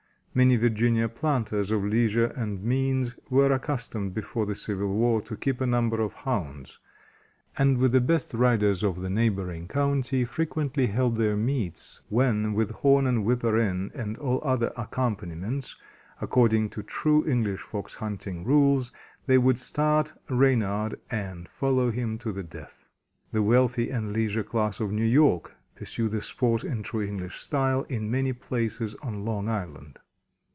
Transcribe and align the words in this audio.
Many 0.33 0.55
Virginia 0.55 1.09
planters 1.09 1.71
of 1.71 1.83
leisure 1.83 2.27
and 2.27 2.63
means 2.63 3.13
were 3.29 3.51
accustomed 3.51 4.13
before 4.13 4.45
the 4.45 4.55
Civil 4.55 4.93
War 4.95 5.21
to 5.23 5.35
keep 5.35 5.59
a 5.59 5.65
number 5.67 5.99
of 5.99 6.13
Hounds, 6.13 6.79
and 7.57 7.77
with 7.77 7.91
the 7.91 7.99
best 7.99 8.33
riders 8.33 8.81
of 8.81 9.01
the 9.01 9.09
neighboring 9.09 9.67
county, 9.67 10.23
frequently 10.23 10.87
held 10.87 11.17
their 11.17 11.35
"meets," 11.35 11.99
when, 12.07 12.53
with 12.53 12.69
horn 12.71 13.07
and 13.07 13.25
whipper 13.25 13.59
in, 13.59 13.91
and 13.93 14.15
all 14.19 14.39
other 14.41 14.71
accompaniments, 14.77 15.75
according 16.21 16.69
to 16.69 16.81
true 16.81 17.27
English 17.29 17.59
Fox 17.59 17.95
hunting 17.95 18.45
rules, 18.45 18.89
they 19.25 19.37
would 19.37 19.59
start 19.59 20.13
Reynard 20.29 20.97
and 21.09 21.49
follow 21.49 21.91
him 21.91 22.17
to 22.19 22.31
the 22.31 22.41
death. 22.41 22.87
The 23.33 23.43
wealthy 23.43 23.89
and 23.89 24.13
leisure 24.13 24.43
class 24.43 24.79
of 24.79 24.93
New 24.93 25.03
York 25.03 25.57
pursue 25.75 26.07
the 26.07 26.21
sport 26.21 26.63
in 26.63 26.83
true 26.83 27.01
English 27.01 27.41
style 27.41 27.81
in 27.89 28.09
many 28.09 28.31
places 28.31 28.95
on 29.03 29.25
Long 29.25 29.49
Island. 29.49 29.99